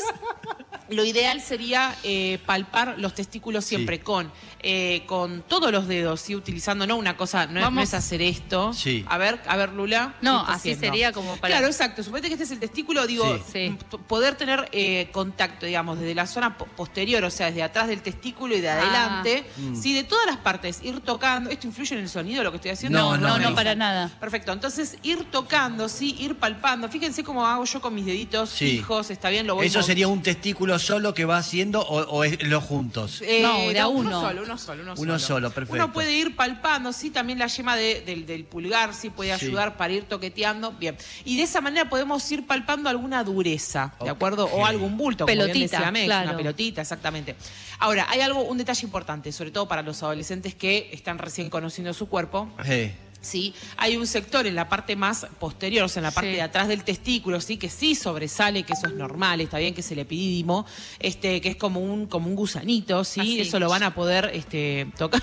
lo 0.90 1.04
ideal 1.04 1.40
sería 1.40 1.94
eh, 2.02 2.38
palpar 2.46 2.96
los 2.98 3.14
testículos 3.14 3.64
siempre 3.64 3.96
Sí. 3.96 4.02
con, 4.02 4.32
eh, 4.60 5.02
con 5.06 5.42
todos 5.42 5.70
los 5.72 5.86
dedos, 5.88 6.20
¿sí? 6.20 6.34
utilizando 6.34 6.86
no 6.86 6.96
una 6.96 7.16
cosa, 7.16 7.46
no, 7.46 7.52
es, 7.52 7.54
no 7.54 7.60
Vamos. 7.62 7.84
es 7.84 7.94
hacer 7.94 8.20
esto. 8.22 8.72
Sí. 8.72 9.04
A 9.08 9.16
ver, 9.18 9.40
a 9.46 9.56
ver, 9.56 9.70
Lula. 9.72 10.14
No, 10.20 10.38
¿qué 10.38 10.40
está 10.42 10.52
así 10.52 10.70
haciendo? 10.72 10.86
sería 10.86 11.12
como 11.12 11.36
para- 11.36 11.54
Claro, 11.54 11.66
exacto. 11.66 12.02
Suponete 12.02 12.28
que 12.28 12.34
este 12.34 12.44
es 12.44 12.50
el 12.50 12.58
testículo, 12.60 13.06
digo, 13.06 13.38
Sí. 13.52 13.76
Poder 14.08 14.34
tener 14.36 14.68
eh, 14.72 15.08
contacto, 15.12 15.66
digamos, 15.66 15.98
desde 15.98 16.14
la 16.14 16.26
zona 16.26 16.56
po- 16.58 16.66
posterior, 16.66 17.22
o 17.24 17.30
sea, 17.30 17.46
desde 17.46 17.62
atrás 17.62 17.88
del 17.88 18.02
testículo 18.02 18.56
y 18.56 18.60
de 18.60 18.68
Ah. 18.70 18.78
adelante. 18.80 19.44
Mm. 19.56 19.76
Sí, 19.80 19.94
de 19.94 20.04
todas 20.04 20.26
las 20.26 20.36
partes, 20.38 20.80
ir 20.82 21.00
tocando. 21.00 21.50
¿Esto 21.50 21.66
influye 21.66 21.94
en 21.96 22.02
el 22.02 22.08
sonido 22.08 22.42
lo 22.42 22.50
que 22.50 22.56
estoy 22.56 22.70
haciendo? 22.72 22.98
No, 22.98 23.16
No, 23.16 23.38
no, 23.38 23.50
no. 23.50 23.54
para 23.54 23.74
nada. 23.74 24.10
Perfecto, 24.20 24.52
entonces 24.52 24.98
ir 25.02 25.24
tocando, 25.30 25.88
sí, 25.88 26.16
ir 26.18 26.36
palpando. 26.36 26.88
Fíjense 26.88 27.22
cómo 27.24 27.46
hago 27.46 27.64
yo 27.64 27.80
con 27.80 27.94
mis 27.94 28.06
deditos 28.06 28.50
Sí. 28.50 28.78
fijos, 28.78 29.10
está 29.10 29.30
bien, 29.30 29.46
lo 29.46 29.54
voy 29.54 29.66
¿Eso 29.66 29.82
sería 29.82 30.08
un 30.08 30.22
testículo 30.22 30.73
solo 30.78 31.14
que 31.14 31.24
va 31.24 31.38
haciendo 31.38 31.80
o, 31.80 32.00
o 32.02 32.24
es 32.24 32.42
los 32.42 32.62
juntos? 32.64 33.22
Eh, 33.22 33.40
No, 33.42 33.68
de 33.68 33.80
a 33.80 33.88
Uno 33.88 34.08
uno. 34.08 34.20
solo, 34.20 34.42
uno 34.42 34.58
solo, 34.58 34.82
uno, 34.82 34.94
Uno 34.96 35.18
solo, 35.18 35.50
perfecto. 35.50 35.74
Uno 35.84 35.92
puede 35.92 36.12
ir 36.12 36.36
palpando, 36.36 36.92
sí, 36.92 37.10
también 37.10 37.38
la 37.38 37.46
yema 37.46 37.76
de- 37.76 38.00
del, 38.02 38.26
del 38.26 38.44
pulgar, 38.44 38.94
sí, 38.94 39.10
puede 39.10 39.36
Sí. 39.38 39.46
ayudar 39.46 39.76
para 39.76 39.92
ir 39.92 40.04
toqueteando. 40.04 40.72
Bien. 40.72 40.96
Y 41.24 41.36
de 41.36 41.42
esa 41.44 41.60
manera 41.60 41.88
podemos 41.88 42.30
ir 42.32 42.46
palpando 42.46 42.88
alguna 42.88 43.22
dureza, 43.24 43.94
¿de 44.02 44.10
acuerdo? 44.10 44.46
O 44.46 44.64
algún 44.66 44.96
bulto, 44.96 45.24
como 45.26 45.34
bien 45.34 45.46
Pelotita, 45.48 45.76
decía 45.78 45.90
Mex, 45.92 46.04
claro. 46.06 46.28
una 46.28 46.36
pelotita, 46.36 46.80
exactamente. 46.80 47.36
Ahora, 47.78 48.06
hay 48.08 48.20
algo, 48.20 48.42
un 48.42 48.56
detalle 48.58 48.84
importante, 48.86 49.32
sobre 49.32 49.50
todo 49.50 49.66
para 49.68 49.82
los 49.82 50.02
adolescentes 50.02 50.54
que 50.54 50.90
están 50.92 51.18
recién 51.18 51.50
conociendo 51.50 51.92
su 51.92 52.08
cuerpo. 52.08 52.48
Sí. 52.64 52.92
¿Sí? 53.24 53.54
Hay 53.76 53.96
un 53.96 54.06
sector 54.06 54.46
en 54.46 54.54
la 54.54 54.68
parte 54.68 54.94
más 54.96 55.26
posterior, 55.40 55.84
o 55.84 55.88
sea, 55.88 56.00
en 56.00 56.04
la 56.04 56.10
parte 56.10 56.30
Sí. 56.30 56.36
de 56.36 56.42
atrás 56.42 56.68
del 56.68 56.84
testículo, 56.84 57.40
¿sí? 57.40 57.56
Que 57.56 57.68
sí 57.68 57.94
sobresale, 57.94 58.62
que 58.62 58.72
eso 58.74 58.86
es 58.86 58.94
normal, 58.94 59.40
está 59.40 59.58
bien 59.58 59.74
que 59.74 59.80
es 59.80 59.90
el 59.90 59.98
epidídimo, 59.98 60.66
este, 60.98 61.40
que 61.40 61.50
es 61.50 61.56
como 61.56 61.80
un, 61.80 62.06
como 62.06 62.28
un 62.28 62.36
gusanito, 62.36 63.02
¿sí? 63.04 63.20
Así. 63.20 63.40
Eso 63.40 63.58
lo 63.58 63.68
van 63.68 63.82
a 63.82 63.94
poder 63.94 64.30
este, 64.34 64.86
tocar. 64.96 65.22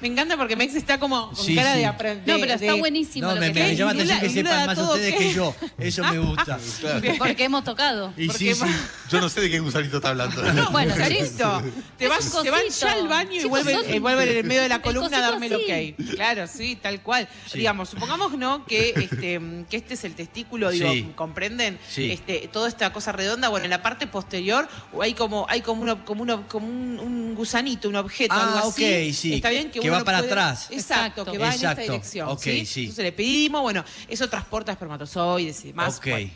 Me 0.00 0.08
encanta 0.08 0.36
porque 0.36 0.56
Mex 0.56 0.74
está 0.74 0.98
como 0.98 1.28
con 1.32 1.36
Sí, 1.44 1.54
cara 1.54 1.72
sí. 1.74 1.78
de 1.80 1.86
aprender. 1.86 2.34
No, 2.36 2.40
pero 2.40 2.54
está 2.54 2.74
buenísimo 2.74 3.28
No, 3.28 3.34
lo 3.34 3.40
me, 3.40 3.52
que 3.52 3.60
me 3.62 3.76
llama 3.76 3.94
la 3.94 4.02
Lula- 4.02 4.16
atención 4.16 4.44
que 4.44 4.50
Lula 4.50 4.60
sepan 4.60 4.76
más 4.76 4.88
ustedes 4.88 5.12
que- 5.14 5.18
que 5.18 5.32
yo. 5.34 5.54
Eso 5.78 6.04
me 6.04 6.18
gusta. 6.18 6.58
Porque 7.18 7.44
hemos 7.44 7.64
tocado. 7.64 8.12
Y 8.16 8.28
sí, 8.30 8.54
sí. 8.54 8.64
Yo 9.10 9.20
no 9.20 9.28
sé 9.28 9.40
de 9.42 9.50
qué 9.50 9.60
gusanito 9.60 9.96
está 9.96 10.10
hablando. 10.10 10.42
Bueno, 10.72 10.94
Gusanito. 10.94 11.62
Te 11.98 12.08
vas, 12.08 12.42
te 12.42 12.50
van 12.50 12.62
ya 12.68 12.92
al 12.92 13.08
baño 13.08 13.40
y 13.40 13.44
vuelven, 13.44 13.78
eh, 13.86 13.98
vuelven 14.00 14.28
en 14.28 14.36
el 14.38 14.44
medio 14.44 14.62
de 14.62 14.68
la 14.68 14.80
columna 14.82 15.18
a 15.18 15.20
darme 15.20 15.46
el 15.46 15.54
ok. 15.54 16.14
Claro, 16.14 16.46
sí, 16.46 16.76
tal 16.80 17.00
cual. 17.02 17.28
Sí. 17.50 17.58
Digamos, 17.58 17.90
supongamos 17.90 18.32
no 18.36 18.64
que 18.66 18.90
este, 18.96 19.40
que 19.68 19.76
este 19.76 19.94
es 19.94 20.04
el 20.04 20.14
testículo, 20.14 20.70
digo, 20.70 20.90
Sí. 20.90 21.12
¿comprenden? 21.14 21.78
Sí. 21.88 22.10
Este, 22.12 22.48
toda 22.52 22.68
esta 22.68 22.92
cosa 22.92 23.12
redonda, 23.12 23.48
bueno, 23.48 23.64
en 23.64 23.70
la 23.70 23.82
parte 23.82 24.06
posterior 24.06 24.68
hay 25.00 25.14
como, 25.14 25.46
hay 25.48 25.60
como 25.60 25.82
uno, 25.82 26.04
como 26.04 26.22
uno, 26.22 26.48
como 26.48 26.66
un, 26.66 26.98
un 27.00 27.34
gusanito, 27.34 27.88
un 27.88 27.96
objeto, 27.96 28.34
Ah, 28.34 28.54
algo 28.56 28.68
así. 28.70 28.84
ok, 29.08 29.14
sí, 29.14 29.34
Está 29.34 29.50
bien 29.50 29.70
que, 29.72 29.80
que 29.80 29.88
uno 29.88 29.98
va 29.98 30.04
para 30.04 30.18
puede- 30.18 30.30
atrás. 30.32 30.68
Exacto, 30.70 31.24
que 31.24 31.38
va 31.38 31.46
en 31.48 31.52
Exacto. 31.54 31.80
esta 31.80 31.92
dirección. 31.92 32.28
Ok, 32.28 32.40
¿sí? 32.42 32.66
sí. 32.66 32.80
Entonces 32.82 33.04
le 33.04 33.12
pedimos, 33.12 33.62
bueno, 33.62 33.84
eso 34.08 34.28
transporta 34.28 34.72
espermatozoides 34.72 35.64
y 35.64 35.68
demás. 35.68 35.96
Ok. 35.98 36.06
Bueno, 36.08 36.30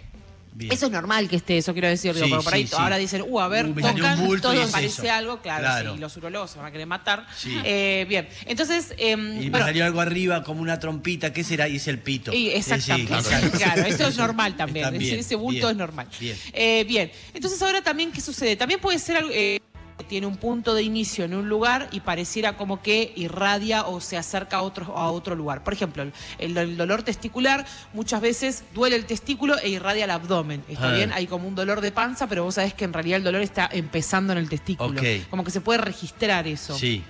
Bien. 0.58 0.72
eso 0.72 0.86
es 0.86 0.92
normal 0.92 1.28
que 1.28 1.36
esté, 1.36 1.58
eso 1.58 1.74
quiero 1.74 1.88
decir, 1.88 2.14
digo, 2.14 2.24
Sí, 2.24 2.30
porque 2.32 2.44
por 2.44 2.54
ahí 2.54 2.62
sí, 2.62 2.68
sí. 2.68 2.76
ahora 2.78 2.96
dicen, 2.96 3.22
uh, 3.28 3.40
a 3.40 3.48
ver, 3.48 3.66
Uh, 3.66 3.74
tocan, 3.74 4.18
un 4.20 4.26
bulto 4.26 4.54
y 4.54 4.56
todo 4.56 4.64
es 4.64 4.70
parece 4.70 5.02
eso. 5.06 5.12
algo, 5.12 5.42
claro, 5.42 5.60
Claro. 5.60 5.92
sí, 5.92 6.00
los 6.00 6.16
urologos 6.16 6.50
se 6.50 6.56
van 6.56 6.68
a 6.68 6.70
querer 6.72 6.86
matar. 6.86 7.26
Sí. 7.36 7.54
Eh, 7.62 8.06
bien, 8.08 8.26
entonces, 8.46 8.94
em, 8.96 9.36
Y 9.36 9.44
me 9.44 9.50
bueno, 9.50 9.66
salió 9.66 9.84
algo 9.84 10.00
arriba 10.00 10.42
como 10.42 10.62
una 10.62 10.78
trompita, 10.80 11.30
¿qué 11.30 11.44
será? 11.44 11.68
Y 11.68 11.76
es 11.76 11.86
el 11.88 11.98
pito. 11.98 12.32
y 12.32 12.46
Eh, 12.48 12.52
sí, 12.52 12.56
exactamente, 12.72 13.12
exacto. 13.12 13.58
claro, 13.58 13.82
eso 13.84 14.06
es 14.08 14.16
normal 14.16 14.56
también, 14.56 14.86
ese, 14.88 14.96
bien, 14.98 15.18
ese 15.20 15.34
bulto 15.34 15.58
bien, 15.58 15.70
es 15.72 15.76
normal. 15.76 16.08
bien. 16.18 16.38
Eh, 16.54 16.84
bien, 16.88 17.12
entonces 17.34 17.60
ahora 17.60 17.82
también, 17.82 18.10
¿qué 18.10 18.22
sucede? 18.22 18.56
También 18.56 18.80
puede 18.80 18.98
ser 18.98 19.18
algo... 19.18 19.30
tiene 20.08 20.26
un 20.26 20.36
punto 20.36 20.74
de 20.74 20.82
inicio 20.82 21.24
en 21.24 21.34
un 21.34 21.48
lugar 21.48 21.88
y 21.92 22.00
pareciera 22.00 22.56
como 22.56 22.82
que 22.82 23.12
irradia 23.16 23.86
o 23.86 24.00
se 24.00 24.16
acerca 24.16 24.58
a 24.58 24.62
otro, 24.62 24.96
a 24.96 25.10
otro 25.10 25.34
lugar. 25.34 25.64
Por 25.64 25.72
ejemplo, 25.72 26.04
el, 26.38 26.76
dolor 26.76 27.02
testicular 27.02 27.66
muchas 27.92 28.20
veces 28.20 28.64
duele 28.74 28.96
el 28.96 29.06
testículo 29.06 29.58
e 29.58 29.68
irradia 29.68 30.04
el 30.04 30.10
abdomen. 30.10 30.64
¿Está 30.68 30.90
Ah. 30.90 30.94
bien? 30.94 31.12
Hay 31.12 31.26
como 31.26 31.48
un 31.48 31.54
dolor 31.54 31.80
de 31.80 31.92
panza, 31.92 32.26
pero 32.26 32.44
vos 32.44 32.54
sabés 32.54 32.74
que 32.74 32.84
en 32.84 32.92
realidad 32.92 33.18
el 33.18 33.24
dolor 33.24 33.42
está 33.42 33.68
empezando 33.72 34.32
en 34.32 34.38
el 34.38 34.48
testículo. 34.48 35.00
Como 35.30 35.44
que 35.44 35.50
se 35.50 35.60
puede 35.60 35.78
registrar 35.78 36.46
eso. 36.46 36.76
Sí. 36.76 37.02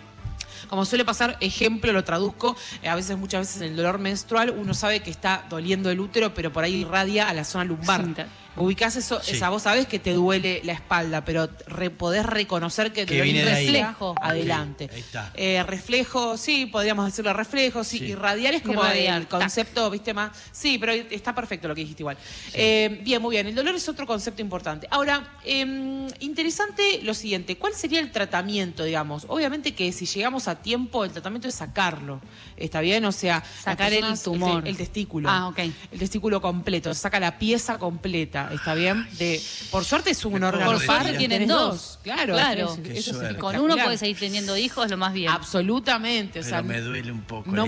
Como 0.69 0.85
suele 0.85 1.05
pasar, 1.05 1.37
ejemplo, 1.41 1.93
lo 1.93 2.03
traduzco, 2.03 2.57
eh, 2.83 2.89
a 2.89 2.95
veces, 2.97 3.17
muchas 3.17 3.43
veces 3.43 3.63
en 3.63 3.69
el 3.69 3.77
dolor 3.77 3.99
menstrual 3.99 4.51
uno 4.51 4.75
sabe 4.75 5.01
que 5.01 5.11
está 5.11 5.45
doliendo 5.49 5.91
el 5.91 6.01
útero, 6.01 6.35
pero 6.35 6.53
por 6.53 6.65
ahí 6.65 6.75
irradia 6.77 7.29
a 7.29 7.35
la 7.35 7.45
zona 7.45 7.65
lumbar. 7.65 8.05
Sí, 8.05 8.23
ubicás 8.57 8.97
eso, 8.97 9.21
Sí. 9.23 9.33
esa, 9.37 9.49
vos 9.51 9.63
sabés 9.63 9.87
que 9.87 9.99
te 9.99 10.13
duele 10.13 10.61
la 10.65 10.73
espalda, 10.73 11.25
pero 11.25 11.49
re- 11.67 11.91
podés 11.91 12.25
reconocer 12.27 12.93
que 12.93 13.03
el 13.03 13.07
dolor 13.07 13.23
viene 13.25 13.43
ahí. 13.43 13.65
inicia 13.65 13.87
Reflejo. 13.89 14.15
adelante. 14.21 14.89
Ahí 14.93 15.01
está. 15.01 15.31
Eh, 15.35 15.63
reflejo, 15.67 16.37
sí, 16.37 16.67
podríamos 16.67 17.07
decirlo 17.07 17.33
reflejo, 17.33 17.85
sí, 17.85 17.99
Sí. 17.99 18.05
y 18.07 18.15
radial 18.15 18.55
es 18.55 18.63
como 18.63 18.83
Irradiar, 18.83 19.21
el 19.23 19.29
concepto, 19.29 19.91
viste, 19.91 20.15
más, 20.15 20.31
sí, 20.53 20.79
pero 20.79 20.93
está 20.93 21.35
perfecto 21.35 21.69
lo 21.69 21.75
que 21.75 21.83
dijiste 21.83 22.03
igual. 22.03 22.17
Eh, 22.55 23.01
bien, 23.05 23.21
muy 23.23 23.35
bien, 23.37 23.47
el 23.47 23.55
dolor 23.55 23.75
es 23.75 23.89
otro 23.89 24.07
concepto 24.07 24.43
importante. 24.43 24.87
Ahora, 24.91 25.35
eh, 25.45 26.09
interesante 26.21 27.01
lo 27.03 27.15
siguiente, 27.15 27.57
¿cuál 27.57 27.75
sería 27.75 28.01
el 28.01 28.11
tratamiento, 28.11 28.85
digamos? 28.85 29.25
Obviamente 29.29 29.75
que 29.75 29.93
si 29.93 30.07
llegamos 30.07 30.49
a 30.49 30.57
tiempo, 30.57 31.05
el 31.05 31.11
tratamiento 31.13 31.49
es 31.49 31.55
sacarlo, 31.55 32.21
¿está 32.57 32.81
bien? 32.81 33.05
O 33.05 33.13
sea, 33.13 33.43
Sacar 33.63 33.93
el 33.93 34.05
tumor. 34.21 34.67
El, 34.67 34.77
testículo. 34.77 35.29
Ah, 35.31 35.49
ok. 35.49 35.59
El 35.93 35.99
testículo 35.99 36.41
completo, 36.41 36.95
saca 36.95 37.21
la 37.21 37.39
pieza 37.39 37.79
completa, 37.79 38.46
¿está 38.53 38.75
bien? 38.75 39.07
De, 39.19 39.41
por 39.71 39.85
suerte 39.85 40.11
es 40.11 40.25
un 40.25 40.33
Por 40.33 40.45
órgano 40.45 40.79
suerte 40.81 40.87
par, 40.87 41.17
tienen 41.19 41.49
dos. 41.49 41.99
Claro, 42.03 42.35
Claro. 42.35 42.65
eso 42.75 42.81
es- 42.85 42.99
eso 42.99 43.11
es 43.13 43.17
suerte. 43.19 43.39
Con 43.39 43.57
uno 43.59 43.77
puedes 43.77 44.01
seguir 44.01 44.19
teniendo 44.19 44.57
hijos, 44.57 44.91
lo 44.91 44.97
más 44.97 45.13
bien. 45.13 45.31
Absolutamente, 45.31 46.41
o 46.41 46.43
Pero 46.43 46.49
sea, 46.49 46.63
me 46.63 46.81
duele 46.81 47.13
un 47.13 47.23
poco. 47.23 47.51
no 47.51 47.67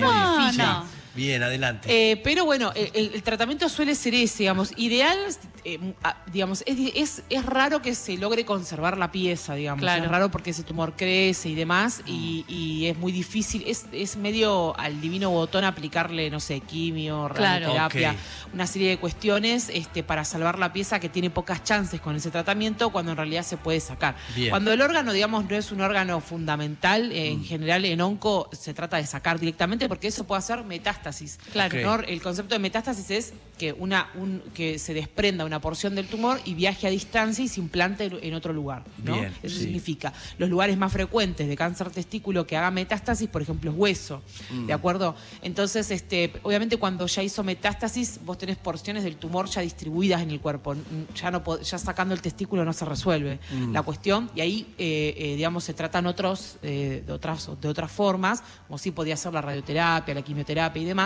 no. 0.52 0.86
Bien, 1.18 1.42
adelante. 1.42 1.88
Eh, 2.12 2.16
pero 2.22 2.44
bueno, 2.44 2.72
el, 2.76 3.20
tratamiento 3.24 3.68
suele 3.68 3.96
ser 3.96 4.14
ese, 4.14 4.44
digamos, 4.44 4.72
ideal, 4.76 5.18
eh, 5.64 5.94
ah, 6.04 6.16
digamos, 6.32 6.62
es, 6.64 6.78
es, 6.94 7.22
es 7.28 7.44
raro 7.44 7.82
que 7.82 7.96
se 7.96 8.16
logre 8.16 8.44
conservar 8.44 8.96
la 8.96 9.10
pieza, 9.10 9.56
digamos, 9.56 9.82
Claro. 9.82 10.04
es 10.04 10.08
raro 10.10 10.30
porque 10.30 10.50
ese 10.50 10.62
tumor 10.62 10.94
crece 10.96 11.48
y 11.48 11.56
demás, 11.56 12.02
y, 12.06 12.44
y 12.46 12.86
es 12.86 12.96
muy 12.96 13.10
difícil, 13.10 13.64
es, 13.66 13.86
es 13.90 14.16
medio 14.16 14.78
al 14.78 15.00
divino 15.00 15.30
botón 15.30 15.64
aplicarle, 15.64 16.30
no 16.30 16.38
sé, 16.38 16.60
quimio, 16.60 17.28
Claro. 17.34 17.66
radioterapia, 17.66 18.14
una 18.54 18.68
serie 18.68 18.90
de 18.90 18.98
cuestiones 18.98 19.70
este, 19.74 20.04
para 20.04 20.24
salvar 20.24 20.56
la 20.56 20.72
pieza 20.72 21.00
que 21.00 21.08
tiene 21.08 21.30
pocas 21.30 21.64
chances 21.64 22.00
con 22.00 22.14
ese 22.14 22.30
tratamiento, 22.30 22.90
cuando 22.90 23.10
en 23.10 23.16
realidad 23.16 23.42
se 23.42 23.56
puede 23.56 23.80
sacar. 23.80 24.14
Bien. 24.36 24.50
Cuando 24.50 24.72
el 24.72 24.80
órgano, 24.80 25.12
digamos, 25.12 25.44
no 25.50 25.56
es 25.56 25.72
un 25.72 25.80
órgano 25.80 26.20
fundamental, 26.20 27.10
eh, 27.10 27.32
en 27.32 27.44
general 27.44 27.84
en 27.84 28.00
onco 28.00 28.48
se 28.52 28.72
trata 28.72 28.98
de 28.98 29.06
sacar 29.06 29.40
directamente 29.40 29.88
porque 29.88 30.06
eso 30.06 30.22
puede 30.24 30.38
hacer 30.38 30.62
metástasis. 30.62 31.07
Claro. 31.52 32.04
El 32.06 32.20
concepto 32.22 32.54
de 32.54 32.58
metástasis 32.58 33.10
es 33.10 33.32
que, 33.58 33.72
una, 33.72 34.10
un, 34.14 34.42
que 34.54 34.78
se 34.78 34.94
desprenda 34.94 35.44
una 35.44 35.60
porción 35.60 35.94
del 35.94 36.06
tumor 36.06 36.40
y 36.44 36.54
viaje 36.54 36.86
a 36.86 36.90
distancia 36.90 37.44
y 37.44 37.48
se 37.48 37.60
implante 37.60 38.10
en 38.22 38.34
otro 38.34 38.52
lugar. 38.52 38.84
¿no? 39.02 39.14
Bien, 39.14 39.32
Eso 39.42 39.56
sí. 39.56 39.62
significa, 39.64 40.12
los 40.38 40.48
lugares 40.48 40.76
más 40.78 40.92
frecuentes 40.92 41.48
de 41.48 41.56
cáncer 41.56 41.90
testículo 41.90 42.46
que 42.46 42.56
haga 42.56 42.70
metástasis, 42.70 43.28
por 43.28 43.42
ejemplo, 43.42 43.70
es 43.70 43.76
hueso. 43.76 44.22
Mm. 44.50 44.66
¿De 44.66 44.72
acuerdo? 44.72 45.16
Entonces, 45.42 45.90
este, 45.90 46.32
obviamente 46.42 46.76
cuando 46.76 47.06
ya 47.06 47.22
hizo 47.22 47.42
metástasis, 47.42 48.20
vos 48.24 48.38
tenés 48.38 48.56
porciones 48.56 49.02
del 49.04 49.16
tumor 49.16 49.48
ya 49.48 49.60
distribuidas 49.60 50.22
en 50.22 50.30
el 50.30 50.40
cuerpo. 50.40 50.76
Ya, 51.14 51.30
no, 51.30 51.42
ya 51.60 51.78
sacando 51.78 52.14
el 52.14 52.20
testículo 52.22 52.64
no 52.64 52.72
se 52.72 52.84
resuelve 52.84 53.38
Mm. 53.50 53.72
la 53.72 53.82
cuestión 53.82 54.30
y 54.34 54.40
ahí, 54.40 54.74
eh, 54.78 55.14
eh, 55.16 55.36
digamos, 55.36 55.64
se 55.64 55.74
tratan 55.74 56.06
otros, 56.06 56.56
eh, 56.62 57.02
de, 57.06 57.12
otras, 57.12 57.48
de 57.60 57.68
otras 57.68 57.90
formas, 57.90 58.42
como 58.66 58.78
sí 58.78 58.90
podía 58.90 59.16
ser 59.16 59.32
la 59.32 59.40
radioterapia, 59.40 60.14
la 60.14 60.22
quimioterapia 60.22 60.82
y 60.82 60.84
demás. 60.84 60.97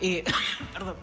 Eh, 0.00 0.24
perdón. 0.72 0.96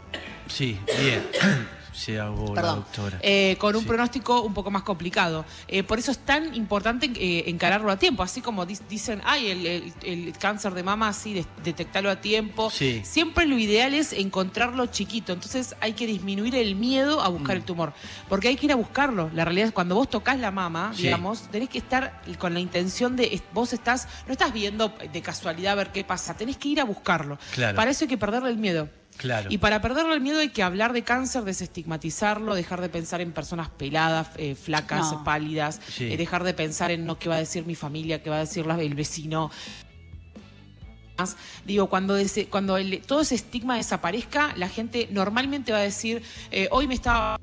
Sí, 0.48 0.80
bien. 1.02 1.26
La 2.08 2.54
Perdón. 2.54 2.76
doctora. 2.78 3.20
Eh, 3.22 3.56
con 3.60 3.76
un 3.76 3.82
Sí. 3.82 3.88
pronóstico 3.88 4.42
un 4.42 4.54
poco 4.54 4.72
más 4.72 4.84
complicado. 4.84 5.46
Eh, 5.68 5.84
por 5.84 6.00
eso 6.00 6.12
es 6.12 6.20
tan 6.20 6.54
importante 6.56 7.12
eh, 7.16 7.44
encararlo 7.48 7.92
a 7.92 7.98
tiempo. 7.98 8.24
Así 8.24 8.42
como 8.42 8.66
dicen, 8.66 9.22
ay, 9.26 9.48
el, 9.52 9.66
el- 9.66 9.94
el 10.04 10.34
cáncer 10.38 10.74
de 10.74 10.84
mama, 10.84 11.12
sí, 11.14 11.34
de- 11.34 11.46
detectarlo 11.64 12.10
a 12.10 12.22
tiempo. 12.22 12.70
Sí. 12.70 13.02
Siempre 13.04 13.46
lo 13.46 13.58
ideal 13.58 13.94
es 13.94 14.14
encontrarlo 14.14 14.86
chiquito. 14.88 15.34
Entonces 15.34 15.76
hay 15.82 15.94
que 15.94 16.08
disminuir 16.08 16.56
el 16.56 16.76
miedo 16.76 17.22
a 17.22 17.28
buscar 17.30 17.56
Mm. 17.56 17.60
el 17.60 17.64
tumor. 17.66 17.94
Porque 18.28 18.48
hay 18.48 18.56
que 18.56 18.66
ir 18.68 18.72
a 18.72 18.76
buscarlo. 18.76 19.30
La 19.34 19.46
realidad 19.46 19.68
es 19.68 19.74
cuando 19.74 19.96
vos 19.96 20.10
tocas 20.10 20.40
la 20.40 20.52
mama, 20.52 20.92
Sí. 20.96 21.04
digamos, 21.04 21.50
tenés 21.52 21.70
que 21.70 21.78
estar 21.80 22.22
con 22.38 22.54
la 22.54 22.60
intención 22.60 23.16
de. 23.16 23.42
Vos 23.54 23.74
estás, 23.74 24.08
no 24.28 24.32
estás 24.34 24.54
viendo 24.54 24.94
de 25.12 25.22
casualidad 25.22 25.74
a 25.74 25.76
ver 25.76 25.92
qué 25.92 26.04
pasa. 26.04 26.36
Tenés 26.36 26.58
que 26.58 26.70
ir 26.70 26.80
a 26.80 26.84
buscarlo. 26.84 27.38
Claro. 27.54 27.76
Para 27.76 27.92
eso 27.92 28.06
hay 28.06 28.10
que 28.10 28.18
perderle 28.18 28.50
el 28.50 28.58
miedo. 28.58 28.90
Claro. 29.18 29.50
Y 29.52 29.58
para 29.58 29.82
perderle 29.82 30.14
el 30.14 30.22
miedo 30.22 30.40
hay 30.40 30.50
que 30.50 30.64
hablar 30.64 30.94
de 30.94 31.04
cáncer, 31.04 31.44
desestigmatizarlo, 31.44 32.56
dejar 32.56 32.80
de 32.80 32.88
pensar 32.88 33.20
en 33.20 33.34
personas 33.34 33.70
peladas, 33.70 34.30
eh, 34.38 34.56
flacas, 34.56 35.12
No. 35.12 35.24
pálidas, 35.26 35.82
Sí. 35.90 36.06
eh, 36.14 36.16
dejar 36.16 36.44
de 36.46 36.54
pensar 36.54 36.92
en 36.92 37.06
no 37.06 37.20
qué 37.20 37.28
va 37.28 37.36
a 37.36 37.40
decir 37.40 37.66
mi 37.66 37.76
familia, 37.76 38.24
qué 38.24 38.30
va 38.30 38.38
a 38.38 38.40
decir 38.40 38.66
la- 38.66 38.80
el 38.82 38.96
vecino. 38.96 39.52
Más, 41.18 41.36
Digo, 41.66 41.90
cuando, 41.90 42.16
ese- 42.16 42.48
cuando 42.48 42.78
el- 42.78 43.02
todo 43.02 43.20
ese 43.22 43.36
estigma 43.36 43.76
desaparezca, 43.76 44.54
la 44.56 44.70
gente 44.70 45.10
normalmente 45.12 45.74
va 45.74 45.80
a 45.80 45.82
decir, 45.82 46.24
eh, 46.50 46.70
hoy 46.72 46.88
me 46.88 46.94
estaba 46.94 47.38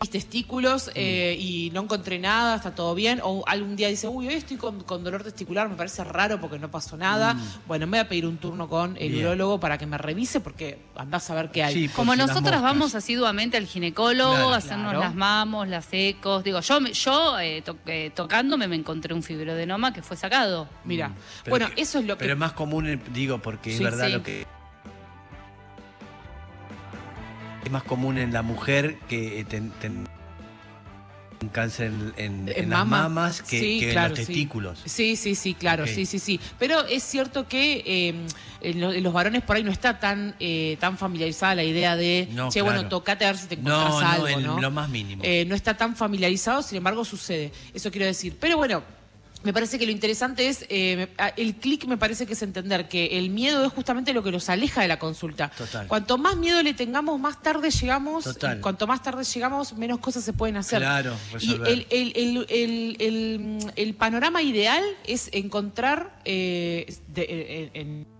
mis 0.00 0.10
testículos 0.10 0.90
eh, 0.94 1.36
y 1.40 1.70
no 1.72 1.82
encontré 1.82 2.18
nada, 2.18 2.56
está 2.56 2.74
todo 2.74 2.94
bien. 2.94 3.20
O 3.22 3.44
algún 3.46 3.76
día 3.76 3.88
dice, 3.88 4.08
uy, 4.08 4.28
hoy 4.28 4.34
estoy 4.34 4.56
con, 4.56 4.82
con 4.82 5.02
dolor 5.02 5.22
testicular, 5.22 5.68
me 5.68 5.76
parece 5.76 6.04
raro 6.04 6.40
porque 6.40 6.58
no 6.58 6.70
pasó 6.70 6.96
nada. 6.96 7.36
Bueno, 7.66 7.86
me 7.86 7.98
voy 7.98 8.04
a 8.04 8.08
pedir 8.08 8.26
un 8.26 8.36
turno 8.36 8.68
con 8.68 8.96
el 8.98 9.12
Bien. 9.12 9.26
urólogo 9.26 9.58
para 9.60 9.78
que 9.78 9.86
me 9.86 9.96
revise 9.98 10.40
porque 10.40 10.78
andás 10.96 11.30
a 11.30 11.34
ver 11.34 11.50
qué 11.50 11.62
hay. 11.64 11.74
Sí, 11.74 11.88
Como 11.88 12.12
si 12.12 12.18
nosotras 12.18 12.60
vamos 12.62 12.94
asiduamente 12.94 13.56
al 13.56 13.66
ginecólogo, 13.66 14.32
Claro. 14.32 14.52
a 14.52 14.56
hacernos 14.56 14.90
Claro. 14.90 15.00
las 15.00 15.14
mamos, 15.14 15.68
las 15.68 15.88
ecos. 15.92 16.44
Digo, 16.44 16.60
yo, 16.60 16.80
me- 16.80 16.92
yo 16.92 17.38
eh, 17.38 17.62
to- 17.62 17.78
eh, 17.86 18.10
tocándome 18.14 18.68
me 18.68 18.76
encontré 18.76 19.14
un 19.14 19.22
fibroadenoma 19.22 19.92
que 19.92 20.02
fue 20.02 20.16
sacado. 20.16 20.68
Mira, 20.84 21.08
Mm, 21.08 21.50
bueno, 21.50 21.68
que- 21.74 21.80
eso 21.82 21.98
es 21.98 22.04
lo 22.04 22.14
que... 22.16 22.20
Pero 22.20 22.34
es 22.34 22.38
más 22.38 22.52
común, 22.52 23.00
digo, 23.12 23.38
porque 23.38 23.70
es 23.72 23.78
Sí, 23.78 23.84
verdad 23.84 24.06
sí. 24.06 24.12
lo 24.12 24.22
que. 24.22 24.46
Es 27.66 27.72
más 27.72 27.82
común 27.82 28.16
en 28.16 28.32
la 28.32 28.42
mujer 28.42 28.96
que 29.08 29.40
eh, 29.40 29.44
ten- 29.44 29.72
ten- 29.80 30.06
un 31.42 31.48
cáncer 31.48 31.86
en, 31.88 32.14
en- 32.16 32.48
En 32.48 32.54
en 32.64 32.70
las 32.70 32.78
mama. 32.86 33.08
mamas 33.08 33.42
que, 33.42 33.58
Sí, 33.58 33.80
que 33.80 33.90
claro, 33.90 34.14
en 34.14 34.18
los 34.20 34.26
testículos. 34.28 34.82
Sí, 34.84 35.16
sí, 35.16 35.34
sí, 35.34 35.52
claro, 35.54 35.84
sí, 35.88 36.06
sí, 36.06 36.20
sí. 36.20 36.38
Pero 36.60 36.86
es 36.86 37.02
cierto 37.02 37.48
que 37.48 37.82
eh, 37.84 38.14
en, 38.60 38.80
lo- 38.80 38.92
en 38.92 39.02
los 39.02 39.12
varones 39.12 39.42
por 39.42 39.56
ahí 39.56 39.64
no 39.64 39.72
está 39.72 39.98
tan 39.98 40.36
eh, 40.38 40.76
tan 40.78 40.96
familiarizada 40.96 41.56
la 41.56 41.64
idea 41.64 41.96
de, 41.96 42.28
No, 42.30 42.50
che, 42.50 42.60
claro. 42.60 42.66
bueno, 42.76 42.88
tocate 42.88 43.24
a 43.24 43.32
ver 43.32 43.36
si 43.36 43.48
te 43.48 43.54
encontrás 43.56 43.90
No, 43.90 44.00
no, 44.00 44.06
algo, 44.06 44.28
en 44.28 44.42
¿no? 44.46 44.60
lo 44.60 44.70
más 44.70 44.88
mínimo. 44.88 45.22
Eh, 45.26 45.44
no 45.44 45.56
está 45.56 45.76
tan 45.76 45.96
familiarizado, 45.96 46.62
sin 46.62 46.78
embargo 46.78 47.04
sucede. 47.04 47.50
Eso 47.74 47.90
quiero 47.90 48.06
decir. 48.06 48.36
Pero 48.40 48.56
bueno, 48.58 48.84
me 49.42 49.52
parece 49.52 49.78
que 49.78 49.86
lo 49.86 49.92
interesante 49.92 50.48
es, 50.48 50.66
eh, 50.68 51.08
el 51.36 51.54
clic 51.56 51.84
me 51.86 51.96
parece 51.96 52.26
que 52.26 52.32
es 52.32 52.42
entender 52.42 52.88
que 52.88 53.18
el 53.18 53.30
miedo 53.30 53.64
es 53.64 53.72
justamente 53.72 54.12
lo 54.12 54.22
que 54.22 54.30
los 54.32 54.48
aleja 54.48 54.82
de 54.82 54.88
la 54.88 54.98
consulta. 54.98 55.50
Total. 55.56 55.86
Cuanto 55.86 56.18
más 56.18 56.36
miedo 56.36 56.62
le 56.62 56.74
tengamos, 56.74 57.20
más 57.20 57.40
tarde 57.42 57.70
llegamos. 57.70 58.24
Total. 58.24 58.58
y 58.58 58.60
cuanto 58.60 58.86
más 58.86 59.02
tarde 59.02 59.22
llegamos, 59.24 59.74
menos 59.74 59.98
cosas 60.00 60.24
se 60.24 60.32
pueden 60.32 60.56
hacer. 60.56 60.80
Claro, 60.80 61.14
Y 61.30 61.34
resolver. 61.34 61.68
el, 61.68 61.86
el- 61.90 62.12
el- 62.16 62.46
el- 62.48 62.96
el, 63.00 63.58
el 63.76 63.94
panorama 63.94 64.42
ideal 64.42 64.82
es 65.06 65.28
encontrar 65.32 66.18
eh, 66.24 66.92
de- 67.08 67.70
en- 67.74 68.15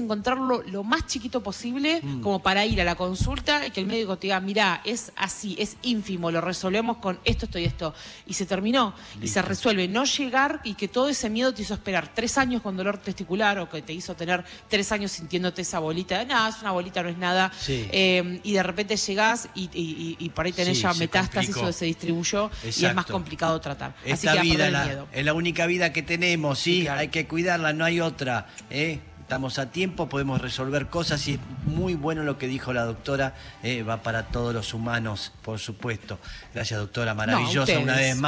encontrarlo 0.00 0.62
lo 0.62 0.84
más 0.84 1.06
chiquito 1.06 1.42
posible 1.42 2.00
Mm. 2.02 2.20
como 2.20 2.42
para 2.42 2.64
ir 2.66 2.80
a 2.80 2.84
la 2.84 2.94
consulta 2.94 3.66
y 3.66 3.70
que 3.70 3.80
el 3.80 3.86
médico 3.86 4.16
te 4.16 4.28
diga, 4.28 4.40
mira, 4.40 4.80
es 4.84 5.12
así, 5.16 5.54
es 5.58 5.76
ínfimo, 5.82 6.30
lo 6.30 6.40
resolvemos 6.40 6.98
con 6.98 7.18
esto, 7.24 7.46
esto 7.46 7.58
y 7.58 7.64
esto. 7.64 7.94
Y 8.26 8.34
se 8.34 8.46
terminó. 8.46 8.94
Y 9.20 9.28
se 9.28 9.42
resuelve. 9.42 9.88
No 9.88 10.04
llegar 10.04 10.60
y 10.64 10.74
que 10.74 10.88
todo 10.88 11.08
ese 11.08 11.28
miedo 11.30 11.52
te 11.54 11.62
hizo 11.62 11.74
esperar 11.74 12.08
tres 12.14 12.38
años 12.38 12.62
con 12.62 12.76
dolor 12.76 12.98
testicular 12.98 13.58
o 13.58 13.68
que 13.68 13.82
te 13.82 13.92
hizo 13.92 14.14
tener 14.14 14.44
tres 14.68 14.90
años 14.92 15.12
sintiéndote 15.12 15.62
esa 15.62 15.78
bolita. 15.78 16.18
de, 16.18 16.26
Nada, 16.26 16.48
es 16.48 16.60
una 16.60 16.70
bolita, 16.72 17.02
no 17.02 17.08
es 17.08 17.18
nada. 17.18 17.52
Sí. 17.58 17.86
Eh, 17.92 18.40
y 18.42 18.52
de 18.52 18.62
repente 18.62 18.96
llegás 18.96 19.48
y, 19.54 19.64
y- 19.72 20.16
y- 20.18 20.28
por 20.30 20.46
ahí 20.46 20.52
tenés 20.52 20.76
Sí, 20.78 20.82
ya 20.82 20.94
metástasis 20.94 21.56
o 21.56 21.72
se 21.72 21.84
distribuyó 21.84 22.50
y 22.64 22.68
es 22.84 22.94
más 22.94 23.06
complicado 23.06 23.60
tratar. 23.60 23.94
Así 24.02 24.10
Esta 24.12 24.32
que 24.32 24.38
a 24.38 24.42
vida 24.42 24.70
la- 24.70 24.84
miedo. 24.84 25.08
es 25.12 25.24
la 25.24 25.34
única 25.34 25.66
vida 25.66 25.92
que 25.92 26.02
tenemos, 26.02 26.58
sí, 26.58 26.78
Sí, 26.78 26.82
claro. 26.84 27.00
hay 27.00 27.08
que 27.08 27.26
cuidarla, 27.26 27.72
no 27.72 27.84
hay 27.84 28.00
otra. 28.00 28.46
¿eh? 28.70 29.00
Estamos 29.32 29.58
a 29.58 29.70
tiempo, 29.70 30.10
podemos 30.10 30.42
resolver 30.42 30.88
cosas 30.88 31.26
y 31.26 31.32
es 31.32 31.40
muy 31.64 31.94
bueno 31.94 32.22
lo 32.22 32.36
que 32.36 32.46
dijo 32.46 32.74
la 32.74 32.84
doctora, 32.84 33.32
¿eh? 33.62 33.82
va 33.82 34.02
para 34.02 34.24
todos 34.24 34.52
los 34.52 34.74
humanos, 34.74 35.32
por 35.40 35.58
supuesto. 35.58 36.18
Gracias 36.52 36.78
doctora, 36.78 37.14
maravillosa 37.14 37.78
una 37.78 37.96
vez 37.96 38.14
más. 38.14 38.20